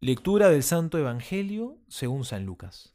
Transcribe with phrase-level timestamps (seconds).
[0.00, 2.94] Lectura del Santo Evangelio según San Lucas.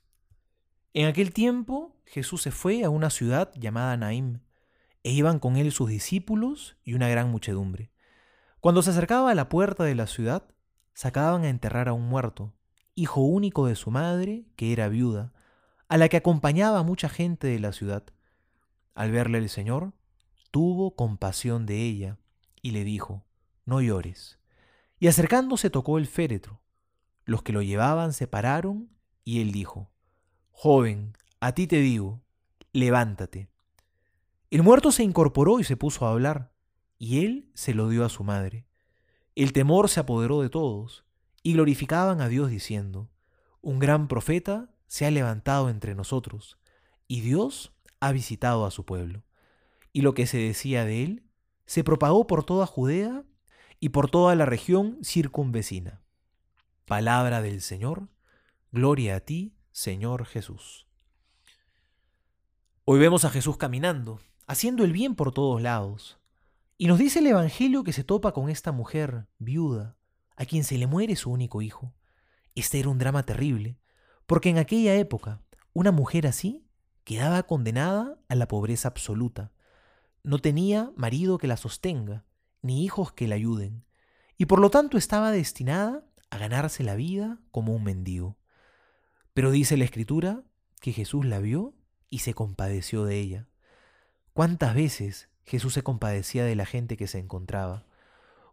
[0.93, 4.39] En aquel tiempo Jesús se fue a una ciudad llamada Naim,
[5.03, 7.91] e iban con él sus discípulos y una gran muchedumbre.
[8.61, 10.47] Cuando se acercaba a la puerta de la ciudad,
[10.93, 12.53] sacaban a enterrar a un muerto,
[12.95, 15.33] hijo único de su madre, que era viuda,
[15.89, 18.05] a la que acompañaba mucha gente de la ciudad.
[18.95, 19.91] Al verle el Señor,
[20.51, 22.17] tuvo compasión de ella
[22.61, 23.25] y le dijo,
[23.65, 24.39] No llores.
[24.99, 26.62] Y acercándose tocó el féretro
[27.25, 28.89] los que lo llevaban se pararon
[29.23, 29.89] y él dijo,
[30.51, 32.21] Joven, a ti te digo,
[32.71, 33.49] levántate.
[34.49, 36.53] El muerto se incorporó y se puso a hablar,
[36.99, 38.67] y él se lo dio a su madre.
[39.35, 41.05] El temor se apoderó de todos,
[41.41, 43.09] y glorificaban a Dios diciendo,
[43.61, 46.59] Un gran profeta se ha levantado entre nosotros,
[47.07, 49.23] y Dios ha visitado a su pueblo.
[49.91, 51.23] Y lo que se decía de él
[51.65, 53.23] se propagó por toda Judea
[53.79, 56.02] y por toda la región circunvecina.
[56.85, 58.09] Palabra del Señor,
[58.73, 60.85] gloria a ti, Señor Jesús.
[62.83, 66.19] Hoy vemos a Jesús caminando, haciendo el bien por todos lados.
[66.77, 69.95] Y nos dice el Evangelio que se topa con esta mujer viuda,
[70.35, 71.93] a quien se le muere su único hijo.
[72.53, 73.79] Este era un drama terrible,
[74.25, 76.67] porque en aquella época una mujer así
[77.05, 79.53] quedaba condenada a la pobreza absoluta.
[80.21, 82.25] No tenía marido que la sostenga,
[82.61, 83.85] ni hijos que la ayuden,
[84.37, 88.37] y por lo tanto estaba destinada a ganarse la vida como un mendigo.
[89.35, 90.41] Pero dice la escritura
[90.81, 91.75] que Jesús la vio
[92.09, 93.47] y se compadeció de ella.
[94.33, 97.85] ¿Cuántas veces Jesús se compadecía de la gente que se encontraba?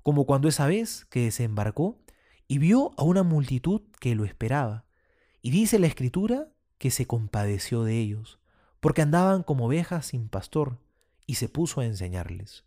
[0.02, 1.98] Como cuando esa vez que desembarcó
[2.46, 4.84] y vio a una multitud que lo esperaba.
[5.40, 8.38] Y dice la escritura que se compadeció de ellos,
[8.80, 10.78] porque andaban como ovejas sin pastor,
[11.26, 12.64] y se puso a enseñarles.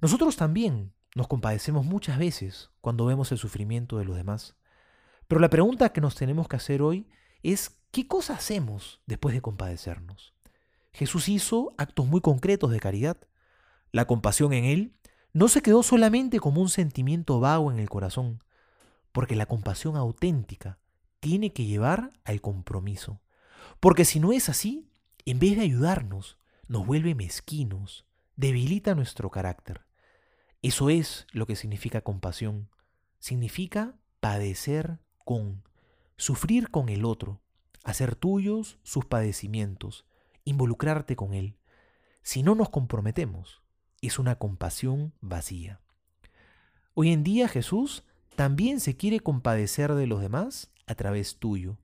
[0.00, 4.56] Nosotros también nos compadecemos muchas veces cuando vemos el sufrimiento de los demás.
[5.28, 7.08] Pero la pregunta que nos tenemos que hacer hoy
[7.42, 10.34] es, ¿qué cosa hacemos después de compadecernos?
[10.92, 13.16] Jesús hizo actos muy concretos de caridad.
[13.92, 14.96] La compasión en él
[15.32, 18.42] no se quedó solamente como un sentimiento vago en el corazón,
[19.12, 20.78] porque la compasión auténtica
[21.20, 23.20] tiene que llevar al compromiso.
[23.80, 24.90] Porque si no es así,
[25.24, 28.06] en vez de ayudarnos, nos vuelve mezquinos,
[28.36, 29.82] debilita nuestro carácter.
[30.62, 32.68] Eso es lo que significa compasión.
[33.18, 35.64] Significa padecer con,
[36.16, 37.40] sufrir con el otro,
[37.82, 40.06] hacer tuyos sus padecimientos,
[40.44, 41.56] involucrarte con él.
[42.22, 43.62] Si no nos comprometemos,
[44.00, 45.80] es una compasión vacía.
[46.94, 48.04] Hoy en día Jesús
[48.36, 51.78] también se quiere compadecer de los demás a través tuyo.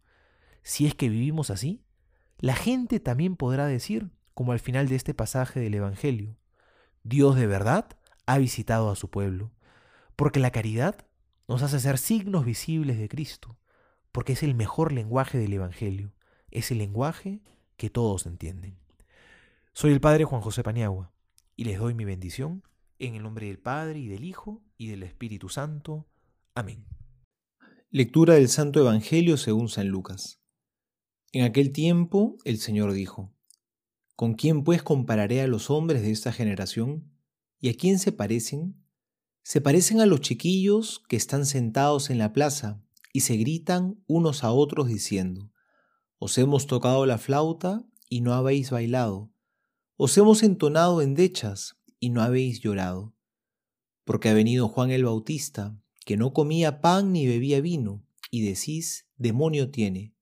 [0.62, 1.82] Si es que vivimos así,
[2.38, 6.36] la gente también podrá decir, como al final de este pasaje del Evangelio,
[7.02, 7.97] Dios de verdad
[8.28, 9.50] ha visitado a su pueblo,
[10.14, 11.06] porque la caridad
[11.48, 13.58] nos hace ser signos visibles de Cristo,
[14.12, 16.12] porque es el mejor lenguaje del Evangelio,
[16.50, 17.40] es el lenguaje
[17.78, 18.76] que todos entienden.
[19.72, 21.10] Soy el Padre Juan José Paniagua
[21.56, 22.62] y les doy mi bendición
[22.98, 26.06] en el nombre del Padre y del Hijo y del Espíritu Santo.
[26.54, 26.84] Amén.
[27.90, 30.42] Lectura del Santo Evangelio según San Lucas.
[31.32, 33.32] En aquel tiempo el Señor dijo,
[34.16, 37.10] ¿Con quién pues compararé a los hombres de esta generación?
[37.60, 38.76] ¿Y a quién se parecen?
[39.42, 42.82] Se parecen a los chiquillos que están sentados en la plaza
[43.12, 45.50] y se gritan unos a otros diciendo,
[46.18, 49.32] Os hemos tocado la flauta y no habéis bailado,
[49.96, 53.16] os hemos entonado endechas y no habéis llorado.
[54.04, 55.76] Porque ha venido Juan el Bautista,
[56.06, 60.14] que no comía pan ni bebía vino, y decís, demonio tiene.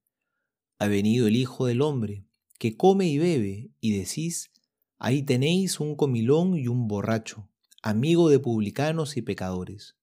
[0.79, 2.25] Ha venido el Hijo del Hombre,
[2.59, 4.51] que come y bebe, y decís,
[4.99, 7.51] Ahí tenéis un comilón y un borracho,
[7.83, 9.97] amigo de publicanos y pecadores.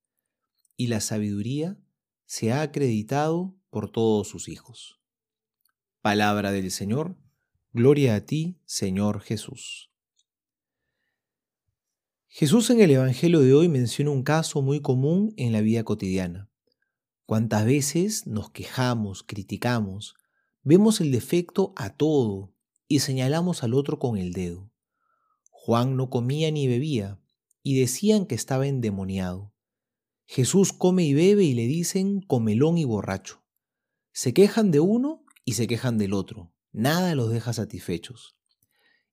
[0.78, 1.78] Y la sabiduría
[2.26, 5.00] se ha acreditado por todos sus hijos.
[6.02, 7.18] Palabra del Señor,
[7.72, 9.90] gloria a ti, Señor Jesús.
[12.28, 16.50] Jesús en el Evangelio de hoy menciona un caso muy común en la vida cotidiana.
[17.26, 20.16] ¿Cuántas veces nos quejamos, criticamos,
[20.62, 22.54] vemos el defecto a todo
[22.88, 24.73] y señalamos al otro con el dedo?
[25.66, 27.22] Juan no comía ni bebía,
[27.62, 29.54] y decían que estaba endemoniado.
[30.26, 33.46] Jesús come y bebe y le dicen comelón y borracho.
[34.12, 36.54] Se quejan de uno y se quejan del otro.
[36.74, 38.36] Nada los deja satisfechos.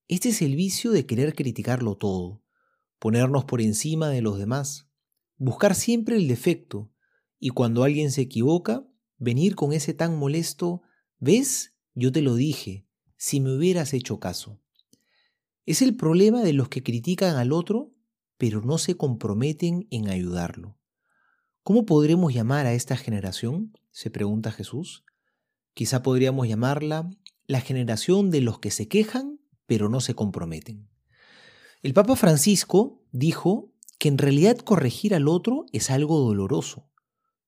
[0.08, 2.42] Este es el vicio de querer criticarlo todo,
[2.98, 4.90] ponernos por encima de los demás,
[5.36, 6.92] buscar siempre el defecto,
[7.38, 8.88] y cuando alguien se equivoca,
[9.18, 10.82] venir con ese tan molesto,
[11.20, 11.76] ¿ves?
[11.94, 14.60] Yo te lo dije, si me hubieras hecho caso.
[15.70, 17.94] Es el problema de los que critican al otro,
[18.38, 20.76] pero no se comprometen en ayudarlo.
[21.62, 23.78] ¿Cómo podremos llamar a esta generación?
[23.92, 25.04] se pregunta Jesús.
[25.72, 27.08] Quizá podríamos llamarla
[27.46, 30.88] la generación de los que se quejan pero no se comprometen.
[31.82, 36.90] El Papa Francisco dijo que en realidad corregir al otro es algo doloroso.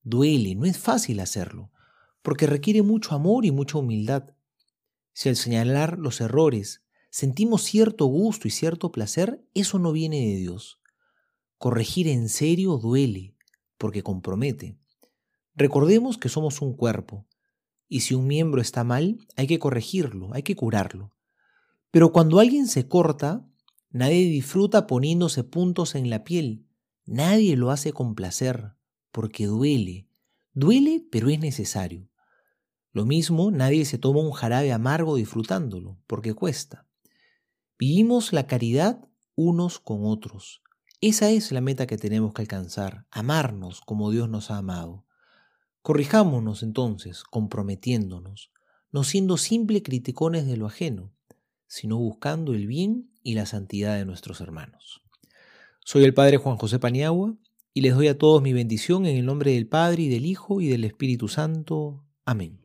[0.01, 1.73] Duele, no es fácil hacerlo,
[2.21, 4.29] porque requiere mucho amor y mucha humildad.
[5.11, 6.82] Si al señalar los errores
[7.13, 10.79] sentimos cierto gusto y cierto placer, eso no viene de Dios.
[11.59, 13.35] Corregir en serio duele,
[13.77, 14.79] porque compromete.
[15.53, 17.27] Recordemos que somos un cuerpo,
[17.87, 21.11] y si un miembro está mal, hay que corregirlo, hay que curarlo.
[21.91, 23.47] Pero cuando alguien se corta,
[23.91, 26.65] nadie disfruta poniéndose puntos en la piel,
[27.05, 28.71] nadie lo hace con placer,
[29.11, 30.07] porque duele.
[30.55, 32.09] Duele, pero es necesario.
[32.91, 36.87] Lo mismo, nadie se toma un jarabe amargo disfrutándolo, porque cuesta.
[37.79, 40.61] Vivimos la caridad unos con otros.
[41.01, 45.05] Esa es la meta que tenemos que alcanzar, amarnos como Dios nos ha amado.
[45.81, 48.51] Corrijámonos entonces, comprometiéndonos,
[48.91, 51.11] no siendo simple criticones de lo ajeno,
[51.67, 55.01] sino buscando el bien y la santidad de nuestros hermanos.
[55.83, 57.35] Soy el Padre Juan José Paniagua
[57.73, 60.61] y les doy a todos mi bendición en el nombre del Padre y del Hijo
[60.61, 62.05] y del Espíritu Santo.
[62.23, 62.62] Amén.